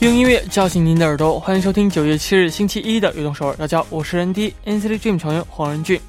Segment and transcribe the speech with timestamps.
[0.00, 3.52] 用音乐叫醒您的耳朵，欢迎收听九月七日星期一的《悦动首尔》。
[3.58, 6.00] 大家好，我是人 D NCT Dream 成员黄仁俊。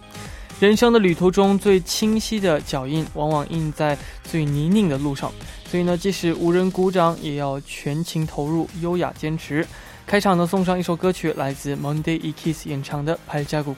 [0.61, 5.29] 人生的旅途中最清晰的脚印，往往印在最泥泞的路上。
[5.69, 9.67] 所以呢，即使无人鼓掌，也要全情投入，优雅坚持。
[10.07, 13.71] 开场呢，送上一首歌曲，来自 Monday E Kiss 演唱的《拍加鼓》。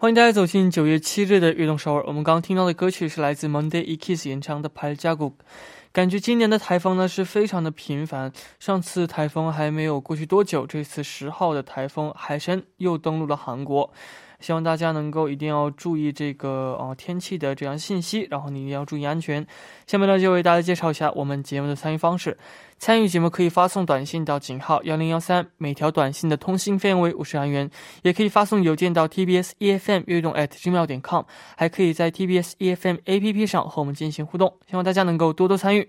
[0.00, 2.04] 欢迎大家走进九月七日的运动首尔。
[2.06, 5.30] 我们刚刚听到的歌曲是来自 Monday E Kiss 演唱的《拍加鼓》。
[5.90, 8.32] 感觉今年的台风呢是非常的频繁。
[8.60, 13.92] 上次台风还没有过去多久，这次十号的台风海参又登陆了韩国。
[14.40, 19.46] 希望大家能够一定要注意这个呃天气的这样信息，然后你一定要注意安全。
[19.86, 22.36] 下面呢就为大家介绍一下我们节目的参与方式。
[22.78, 27.68] 参与节目可以发送短信到井号幺零幺三，每条短信的通信费用为五十韩元，
[28.02, 31.24] 也可以发送邮件到 tbs efm 悦动 at gmail 点 com，
[31.56, 34.54] 还可以在 tbs efm APP 上和我们进行互动。
[34.70, 35.88] 希望大家能够多多参与。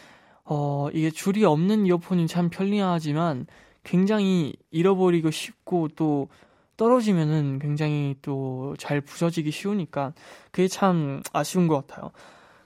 [0.51, 3.47] 어, 이게 줄이 없는 이어폰이 참 편리하지만
[3.85, 6.29] 굉장히 잃어버리고 쉽고 또
[6.77, 10.13] 떨어지면은 굉장히 또 잘 부서지기 쉬우니까
[10.53, 12.11] 그게 참 아쉬운 것 같아요.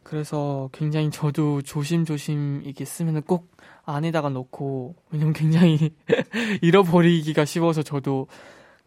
[0.03, 3.51] 그래서 굉장히 저도 조심조심 이게 쓰면은 꼭
[3.85, 5.95] 안에다가 넣고 왜냐면 굉장히
[6.63, 8.29] 잃어버리기가 쉬워서 저도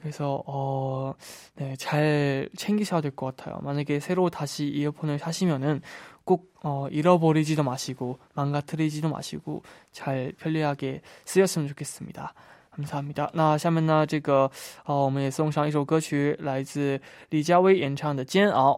[0.01, 1.13] 그래서 어,
[1.55, 3.59] 네, 잘 챙기셔야 될 것 같아요.
[3.63, 5.81] 만약에 새로 다시 이어폰을 사시면은
[6.26, 12.34] 꼭 어, 잃어버리지도 마시고 망가뜨리지도 마시고 잘 편리하게 쓰였으면 좋겠습니다.
[12.70, 13.30] 감사합니다.
[13.34, 14.50] 那下面呢，这个
[14.86, 18.72] 呃，我们也送上一首歌曲，来自李佳薇演唱的《煎熬》。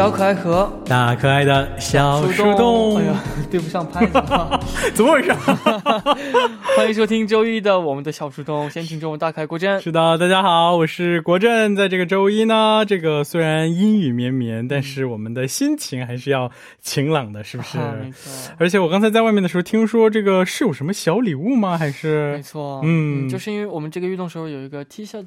[0.00, 4.12] 小可爱和大可爱的小树洞，哎呀， 对不上拍子，
[4.96, 5.30] 怎么回事？
[6.74, 9.78] 欢迎收听周一的我们的小树洞，先听中文大开国振。
[9.82, 11.76] 是的，大家好，我是国振。
[11.76, 16.50] 在这个周一呢，这个虽然阴雨绵绵，但是我们的心情还是要
[16.80, 17.76] 晴朗的，是不是？
[18.02, 18.54] 没错。
[18.58, 21.76] 而且我刚才在外面的时候，听说这个是有什么小礼物吗？
[21.76, 22.36] 还是？
[22.36, 25.22] 没错，嗯，就是因为我们这个运动时候有一个 T 恤。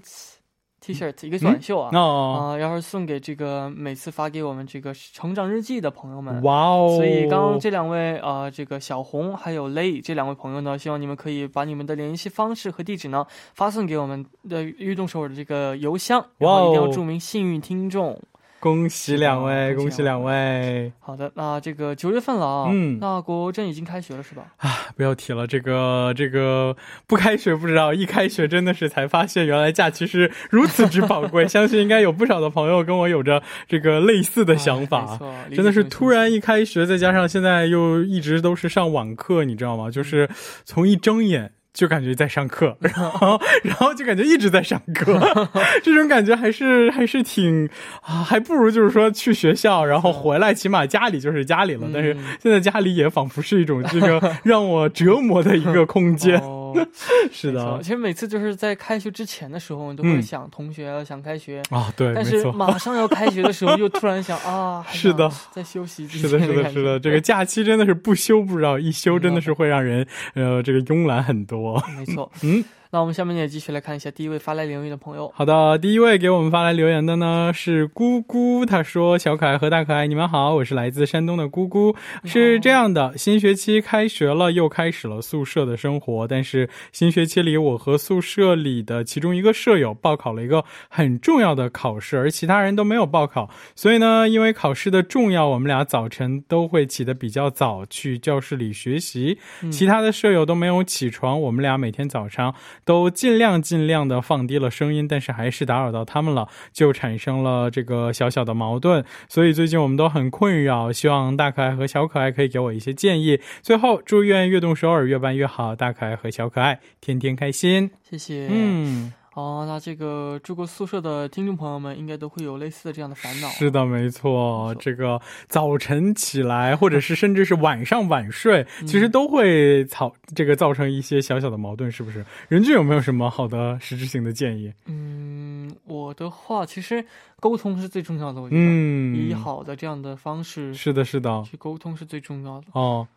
[0.83, 6.41] T-shirt 一个短袖啊，啊，然后送给这个每次发给我们这个成长日记的朋友们。
[6.43, 6.95] 哇哦！
[6.97, 18.19] 所以刚刚这两位啊，这个小红还有 Lay 这两位朋友呢，希望你们可以把你们的联系方式和地址呢发送给我们的运动手的这个邮箱，然后一定要注明幸运听众。
[18.59, 20.89] 恭喜两位，恭喜两位。
[20.99, 24.53] 好的，那这个九月份了啊，嗯，那国珍已经开学了是吧？
[24.57, 26.75] 啊，不要提了，这个这个
[27.07, 31.45] 不开学不知道，一开学真的是才发现原来假期是如此之宝贵。
[31.49, 35.19] 相信应该有不少的朋友跟我有着这个类似的想法，
[35.55, 39.89] 真的是突然一开学，再加上现在又一直都是上网课，你知道吗？
[39.91, 40.29] 就是
[40.63, 41.53] 从一睁眼。
[41.73, 45.19] 就感觉在上课， 然后然后就感觉一直在上课，
[45.83, 47.67] 这种感觉还是还是挺
[48.01, 51.87] 啊，还不如就是说去学校，然后回来起码家里就是家里了。
[51.93, 56.41] 但是现在家里也仿佛是一种这个让我折磨的一个空间。
[57.31, 71.83] 是的，其实每次就是在开学之前的时候，你都会想同学，想开学啊，对，但是马上要开学的时候，又突然想 啊，是的，在休息，是的，是的，是的，这个假期真的是不休不知道一休真的是会让人呃这个慵懒很多。
[71.97, 72.63] 没错， 嗯。
[72.93, 75.33] 那我们下面也继续来看一下第一位发来留言的朋友。
[75.35, 81.95] 好的，第一位给我们发来留言的呢是姑姑，他说：“小可爱和大可爱，你们好，我是来自山东的姑姑。
[82.23, 86.27] 是这样的，新学期开学了，又开始了宿舍的生活。
[86.27, 93.49] 但是新学期里，我和宿舍里的其中一个舍友报考了一个很重要的考试，而其他人都没有报考。
[93.75, 99.39] 所以呢，因为考试的重要，我们俩早晨都会起得比较早去教室里学习。
[99.71, 102.53] 其他的舍友都没有起床，我们俩每天早上。”
[102.85, 109.03] 都尽量尽量的放低了声音，但是还是打扰到他们了，就产生了这个小小的矛盾。
[109.27, 113.39] 所以最近我们都很困扰，希望大可爱和小可爱可以给我一些建议。
[113.61, 117.91] 最后，祝愿悦动首尔越办越好，大可爱和小可爱天天开心。
[118.09, 118.47] 谢谢。
[118.51, 119.13] 嗯。
[119.33, 123.47] 哦，那这个住过宿舍的听众朋友们应该都会有类似的这样的烦恼。
[123.49, 124.73] 是的，没错。
[124.79, 132.23] 这个早晨起来，或者是 甚至是晚上晚睡，其实都会造这个造成一些小小的矛盾，是不是？
[132.47, 134.71] 任俊有没有什么好的实质性的建议？
[134.85, 137.03] 嗯，我的话，其实
[137.39, 138.39] 沟通是最重要的。
[138.39, 142.67] 我觉得，嗯，以好的这样的方式，是的，是的，去沟通是最重要的。
[142.73, 143.07] 哦。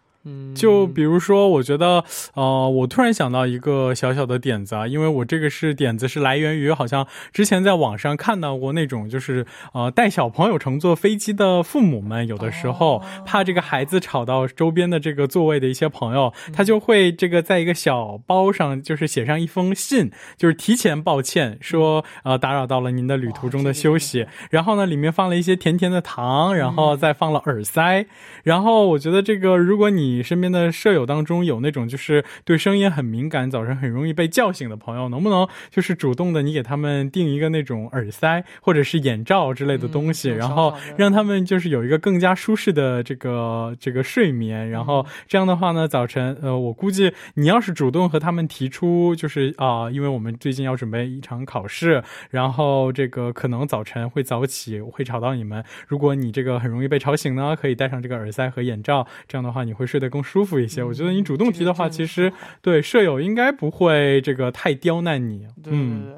[0.54, 2.04] 就比如说，我觉得，
[2.34, 28.06] 呃，我突然想到一个小小的点子啊，因为我这个是点子是来源于好像之前在网上看到过那种，就是呃带小朋友乘坐飞机的父母们，有的时候怕这个孩子吵到周边的这个座位的一些朋友，他就会这个在一个小包上，就是写上一封信，就是提前抱歉，说呃打扰到了您的旅途中的休息，然后呢里面放了一些甜甜的糖，然后再放了耳塞，
[28.42, 55.62] 然后我觉得这个如果你你身边的舍友当中有那种就是对声音很敏感、早晨很容易被叫醒的朋友，能不能就是主动的你给他们定一个那种耳塞或者是眼罩之类的东西，然后让他们就是有一个更加舒适的这个这个睡眠，然后这样的话呢，早晨呃，我估计你要是主动和他们提出，就是啊，因为我们最近要准备一场考试，然后这个可能早晨会早起，会吵到你们。
[55.86, 60.82] 如果你这个很容易被吵醒呢，可以戴上这个耳塞和眼罩，这样的话你会睡得更舒服一些。
[60.82, 65.46] 我觉得你主动提的话，其实对舍友应该不会这个太刁难你。
[65.62, 66.14] 对对对，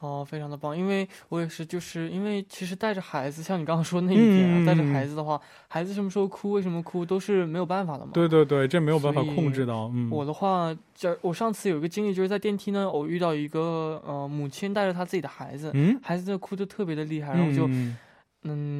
[0.00, 8.10] 哦，非常的棒，因为我也是，就是因为其实带着孩子，像你刚刚说那一点啊，带着孩子的话，孩子什么时候哭，为什么哭，都是没有办法的嘛。
[8.12, 9.72] 对对对，这没有办法控制的。
[9.72, 17.68] 嗯，我的话，这我上次有一个经历，就是在电梯呢，我遇到一个呃母亲带着她自己的孩子，嗯，孩子在哭的特别的厉害，然后就。
[17.68, 17.96] 嗯，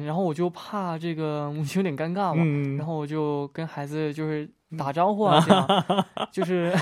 [0.05, 2.43] 然后我就怕这个母亲有点尴尬嘛，
[2.77, 5.65] 然后我就跟孩子就是打招呼啊，这样，
[6.31, 6.73] 就是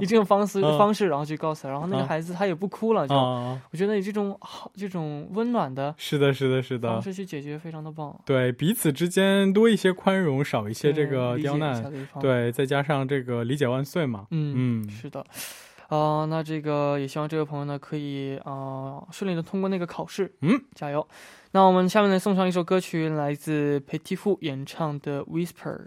[0.00, 8.18] 以这种方式方式，然后去告诉他，然后那个孩子他也不哭了，就我觉得以这种好这种温暖的，是的，是的，是的方式去解决非常的棒。
[8.24, 14.26] 对，彼此之间多一些宽容，少一些这个刁难，对，再加上这个理解万岁嘛。
[14.30, 15.24] 嗯嗯，是的。
[15.88, 21.06] 啊，那这个也希望这位朋友呢可以啊顺利的通过那个考试，嗯，加油。
[21.55, 25.77] 那我们下面呢送上一首歌曲，来自 Petit Fu 演唱的《Whisper》。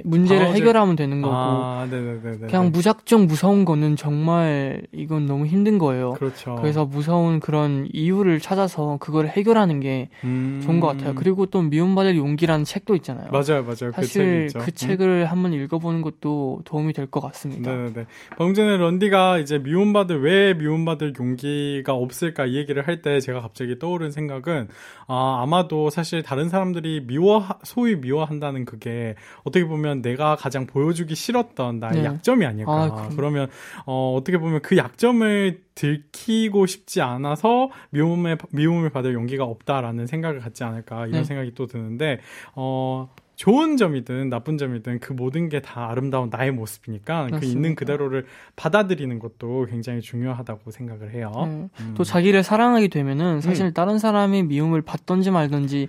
[0.05, 0.61] 문제를 방어제...
[0.61, 6.13] 해결하면 되는 거고 아, 그냥 무작정 무서운 거는 정말 이건 너무 힘든 거예요.
[6.13, 6.57] 그렇죠.
[6.57, 10.61] 그래서 무서운 그런 이유를 찾아서 그걸 해결하는 게 음...
[10.65, 11.15] 좋은 것 같아요.
[11.15, 13.31] 그리고 또 미움받을 용기라는 책도 있잖아요.
[13.31, 13.91] 맞아요, 맞아요.
[13.91, 15.27] 그 사실 그, 그 책을 음?
[15.27, 17.71] 한번 읽어보는 것도 도움이 될 것 같습니다.
[17.71, 18.07] 네네.
[18.39, 23.79] 방금 전에 런디가 이제 미움받을 왜 미움받을 용기가 없을까 이 얘기를 할 때 제가 갑자기
[23.79, 24.69] 떠오른 생각은
[25.09, 29.15] 아 아마도 사실 다른 사람들이 미워 소위 미워한다는 그게
[29.45, 32.05] 어떻게 어떻게 보면 내가 가장 보여주기 싫었던 나의 네.
[32.05, 32.73] 약점이 아닐까.
[32.73, 33.49] 아, 그러면
[33.87, 40.65] 어, 어떻게 보면 그 약점을 들키고 싶지 않아서 미움에 미움을 받을 용기가 없다라는 생각을 갖지
[40.65, 41.25] 않을까 이런 네.
[41.25, 42.19] 생각이 또 드는데
[42.55, 47.41] 어 좋은 점이든 나쁜 점이든 그 모든 게 다 아름다운 나의 모습이니까 맞습니다.
[47.41, 48.27] 그 있는 그대로를
[48.57, 51.33] 받아들이는 것도 굉장히 중요하다고 생각을 해요.
[51.47, 51.69] 네.
[51.81, 51.95] 음.
[51.97, 53.73] 또 자기를 사랑하게 되면은 사실 음.
[53.73, 55.89] 다른 사람의 미움을 받던지 말던지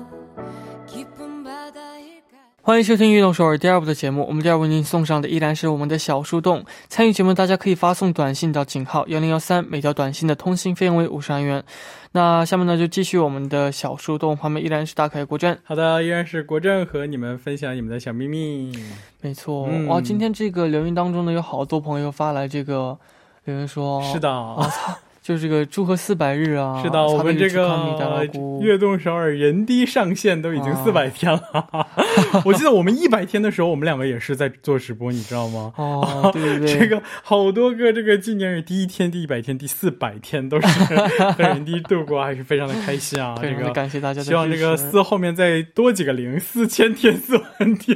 [2.63, 4.23] 欢迎收听《运动首尔》第二部的节目。
[4.27, 6.63] 我们第二部为您送上的依然是我们的小树洞。
[6.89, 11.63] 参与节目，大家可以发送短信到井号幺零幺三，每条短信的通信费用为五十元。
[12.11, 15.57] 那下面呢，就继续我们的小树洞，旁边依然是大凯国政。
[15.63, 18.71] 好的，依然是国政和你们分享你们的小秘密。
[19.21, 22.95] 没错，哇，今天这个留言当中呢，有好多朋友发来这个
[23.45, 24.29] 留言说，是的。
[25.21, 26.81] 就是这个祝贺四百日啊！
[26.81, 28.27] 是的，我们这个
[28.59, 31.87] 悦动首尔人低上线都已经四百天了。
[32.43, 35.71] 我记得我们一百天的时候，我们两个也是在做直播，你知道吗？
[35.77, 40.67] 哦， 对对对，这个好多个这个纪念日，第一天、第一百天、第四百天都是
[41.37, 43.35] 和人低度过，还是非常的开心啊！
[43.39, 47.95] 这个感谢大家，希望这个四后面再多几个零，四千天、四万天，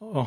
[0.14, 0.26] 어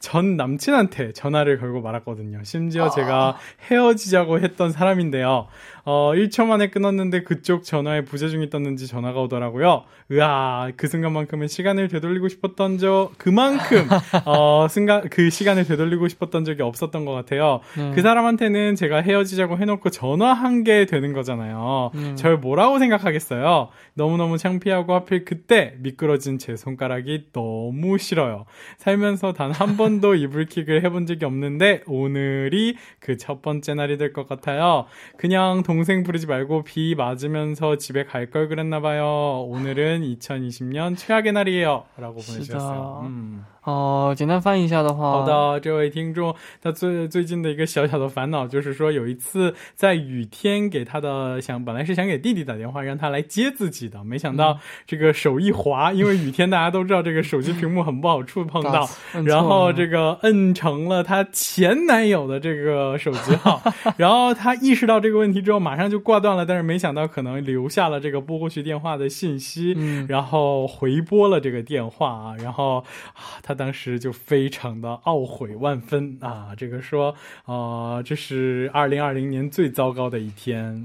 [0.00, 2.42] 전 남친한테 전화를 걸고 말았거든요.
[2.44, 3.36] 심지어 제가
[3.70, 5.48] 헤어지자고 했던 사람인데요.
[5.90, 9.84] 어, 1초 만에 끊었는데 그쪽 전화에 부재중이 떴는지 전화가 오더라고요.
[10.12, 13.88] 으아, 그 순간만큼은 시간을 되돌리고 싶었던 적, 그만큼,
[14.26, 17.60] 어, 순간, 그 시간을 되돌리고 싶었던 적이 없었던 것 같아요.
[17.78, 17.92] 음.
[17.94, 21.90] 그 사람한테는 제가 헤어지자고 해놓고 전화한 게 되는 거잖아요.
[21.94, 22.16] 음.
[22.16, 23.68] 절 뭐라고 생각하겠어요?
[23.94, 28.44] 너무너무 창피하고 하필 그때 미끄러진 제 손가락이 너무 싫어요.
[28.76, 34.28] 살면서 단 한 번도 이불킥을 해본 적이 없는데 오늘이 그 첫 번째 날이 될 것
[34.28, 34.84] 같아요.
[35.16, 39.46] 그냥 동 동생 부르지 말고 비 맞으면서 집에 갈 걸 그랬나 봐요.
[39.48, 41.84] 오늘은 2020년 최악의 날이에요.
[41.96, 43.02] 라고 보내주셨어요.
[43.06, 43.44] 음.
[43.68, 58.88] 哦，简单翻译一下的话，好的，这位听众，他最最近的一个小小的烦恼就是说，有一次在雨天给他的想，本来是想给弟弟打电话让他来接自己的，没想到这个手一滑，因为雨天大家都知道这个手机屏幕很不好触碰到，
[59.26, 63.60] 然后这个摁成了他前男友的这个手机号，
[63.98, 69.76] 然后他意识到这个问题之后，马上就挂断了，但是没想到可能留下了这个拨过去电话的信息，
[70.08, 72.78] 然后回拨了这个电话啊，然后
[73.12, 73.57] 啊他。
[73.57, 76.47] 当时就非常的懊悔万分啊！
[76.57, 77.13] 这个说，
[77.45, 80.83] 呃，这是二零二零年最糟糕的一天。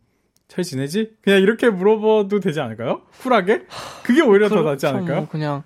[0.47, 1.11] 잘 지내지?
[1.21, 3.01] 그냥 이렇게 물어봐도 되지 않을까요?
[3.21, 3.65] 쿨하게?
[4.03, 5.17] 그게 오히려 더 낫지 않을까요?
[5.17, 5.63] 뭐 그냥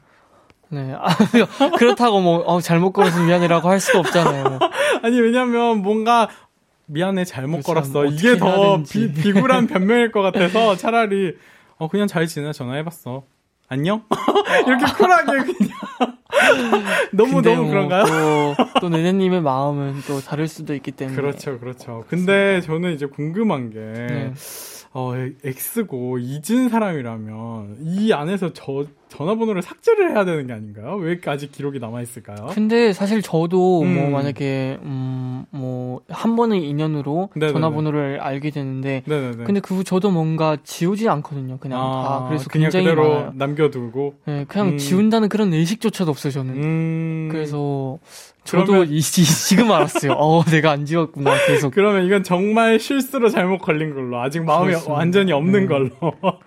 [0.69, 0.95] 네.
[0.97, 1.07] 아,
[1.77, 4.59] 그렇다고 뭐 어, 잘못 걸어서 미안해라고 할 수도 없잖아요.
[5.03, 6.29] 아니 왜냐면 뭔가
[6.87, 11.35] 미안해 잘못 걸었어 이게 더 비, 비굴한 변명일 것 같아서 차라리
[11.77, 13.23] 어 그냥 잘 지내 전화해봤어
[13.69, 14.03] 안녕
[14.67, 16.17] 이렇게 쿨하게 그냥
[17.11, 18.05] 너무 너무 뭐 그런가요?
[18.05, 22.05] 또, 또 네네님의 마음은 또 다를 수도 있기 때문에 그렇죠 그렇죠.
[22.07, 23.79] 근데 저는 이제 궁금한 게.
[23.79, 24.33] 네.
[24.93, 30.95] 어, X고 이진 사람이라면 이 안에서 저 전화번호를 삭제를 해야 되는 게 아닌가요?
[30.95, 32.47] 왜 아직 기록이 남아 있을까요?
[32.53, 33.95] 근데 사실 저도 뭐 음.
[34.01, 37.51] 뭐 만약에 음뭐 한 번의 인연으로 네네네.
[37.53, 39.43] 전화번호를 알게 되는데 네네네.
[39.43, 41.57] 근데 그 후 저도 뭔가 지우지 않거든요.
[41.59, 43.31] 그냥 다 그래서 그냥 굉장히 그대로 많아요.
[43.35, 44.15] 남겨두고.
[44.25, 44.77] 네, 그냥 음.
[44.77, 46.53] 지운다는 그런 의식조차도 없어요 저는.
[46.55, 47.29] 음.
[47.31, 47.99] 그래서
[48.43, 50.13] 저도 그러면- 이, 이- 지금 알았어요.
[50.13, 51.71] 어, 내가 안 지웠구나 계속.
[51.73, 54.93] 그러면 이건 정말 실수로 잘못 걸린 걸로 아직 마음이 그렇습니다.
[54.93, 55.65] 완전히 없는 네.
[55.67, 55.89] 걸로.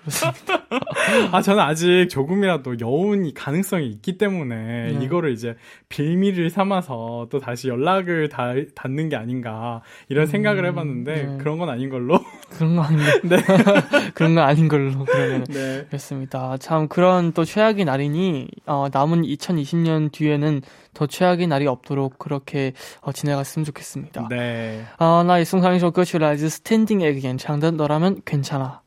[1.33, 5.06] 아 저는 아직 조금이라도 여운이 가능성이 있기 때문에 네.
[5.06, 5.56] 이거를 이제
[5.90, 11.38] 빌미를 삼아서 또 다시 연락을 다, 닿는 게 아닌가 이런 생각을 해봤는데 네.
[11.38, 12.20] 그런 건 아닌 걸로.
[12.50, 13.38] 그런 거 아닌데.
[13.38, 14.12] 네.
[14.14, 15.44] 그런 거 아닌 걸로 그러면.
[15.46, 15.86] 네.
[15.88, 16.58] 그렇습니다.
[16.58, 20.62] 참 그런 또 최악의 날이니 어, 남은 2020년 뒤에는
[20.94, 24.28] 더 최악의 날이 없도록 그렇게 어, 지나갔으면 좋겠습니다.
[24.30, 24.86] 네.
[24.98, 28.83] 啊、那也送上一首歌曲，来自 Standing Egg 演唱的《너라면괜찮아》。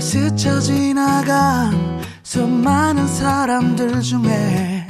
[0.00, 4.89] 날 스쳐 지나간 수많은 사람들 중에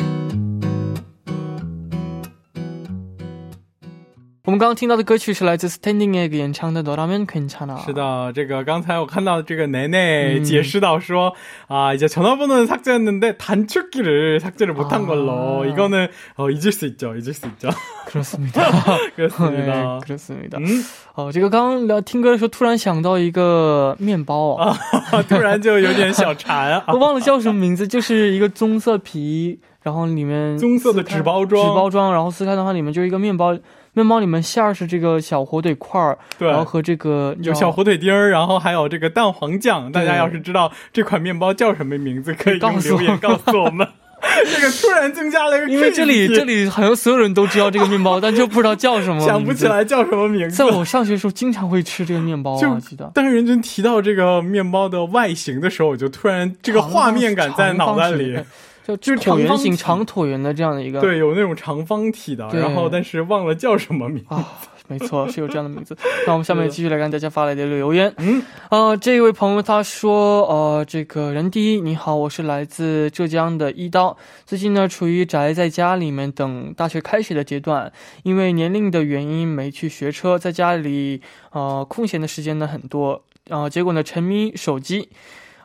[4.50, 7.84] 我们刚刚听到的歌曲是来自 Standing Egg 演唱的《너라면괜찮아》。
[7.84, 11.34] 是的，这个刚才我看到这个奶奶嗯解释到说，
[11.68, 15.06] 啊이제 전화번호는 삭제했는데 단축키를 삭제를 못한 아.
[15.08, 17.70] 걸로 이거는 어, 잊을 수 있죠, 잊을 수 있죠.
[18.06, 18.70] 그렇습니다.
[19.16, 19.74] 그렇습니다.
[19.74, 20.60] 네, 그렇습니다.
[20.60, 20.86] 嗯，
[21.16, 24.78] 哦，这个刚刚聊听歌的时候，突然想到一个面包啊，
[25.28, 27.00] 突然就有点小馋啊 我。
[27.00, 33.58] 忘了叫什么名字，就是一个棕色皮，然后里面棕色的撕开纸包装纸包装，然后撕开的话，里面就是一个面包，
[34.01, 39.93] 面包里面馅儿是这个小火腿块儿，对然后和这个有小火腿丁儿，然后还有这个蛋黄酱。
[39.93, 43.87] 大家要是知道这款面包叫什么名字，可以用告诉留言我告诉我们。
[44.45, 49.67] 这个突然增加了一个因为这里这里好像所有人都知道这个面包，但就不知道叫什么，想不起。
[49.67, 50.65] 来叫什么名字在。
[50.67, 53.11] 我上学的时候，经常会吃这个面包就啊，记得。
[53.15, 58.39] 当认真提到这个面包的外形的时候，我就突然这个画面感在脑袋里。
[58.87, 64.25] 就就是椭圆形、长椭圆的这样的一个，对，有那种长方体的，然后但是忘了叫什么名。
[64.29, 64.45] 啊，
[64.89, 65.97] 没错，是有这样的名字。
[66.27, 68.13] 那我们下面继续来看大家发来的留言。
[68.17, 77.93] 嗯，呃，这位朋友他说，呃，这个人第一，你好，我是来自浙江的一刀，最近呢处于宅在家里面等大学开学的阶段，
[78.25, 81.21] 因为年龄的原因没去学车，在家里
[81.53, 85.11] 呃空闲的时间呢很多，呃，结果呢沉迷手机。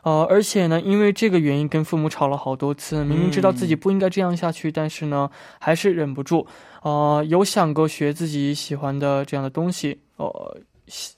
[0.06, 6.46] 呃，而且呢，因为这个原因跟父母吵了好多次，明明知道自己不应该这样下去，但是呢，还是忍不住。
[6.82, 10.56] 呃，有想过学自己喜欢的这样的东西，呃，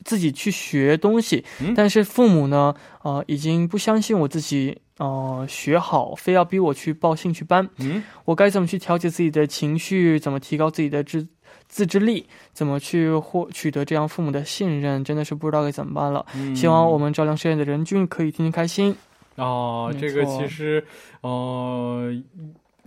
[0.07, 7.68] 自己去学东西，嗯但是父母呢，呃，已经不相信我自己，呃，学好，非要逼我去报兴趣班。
[7.77, 10.18] 嗯，我该怎么去调节自己的情绪？
[10.18, 11.29] 怎么提高自己的自
[11.68, 12.26] 自制力？
[12.52, 15.04] 怎么去获取得这样父母的信任？
[15.04, 16.24] 真的是不知道该怎么办了。
[16.35, 18.96] 嗯希望我们照亮事业的人均可以天天开心。
[19.37, 20.85] 哦，这个其实
[21.20, 22.12] 呃，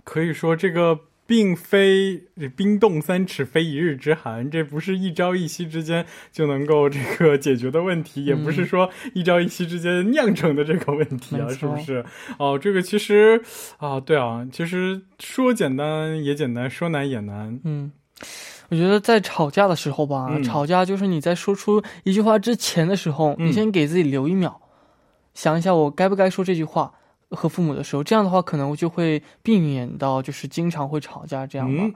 [0.04, 0.98] 可以说这个。
[1.24, 2.24] 并非
[2.56, 12.04] 冰冻三尺非一日之寒，这不是一朝一夕之间就能够这个解决的问题，也不是说一朝一夕之间酿成的这个问题啊，是不是？
[12.38, 13.40] 哦，这个其实
[13.78, 17.58] 啊，对啊，其实说简单也简单，说难也难。
[17.64, 17.90] 嗯，
[18.72, 24.58] 我觉得在吵架的时候吧，嗯吵架就是你在说出一句话之前的时候，嗯你先给自己留一秒，
[25.34, 26.90] 想一下我该不该说这句话。
[27.34, 31.82] 和父母的时候，这样的话可能就会避免到就是经常会吵架这样吧。
[31.84, 31.94] 嗯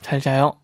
[0.00, 0.56] 再加油。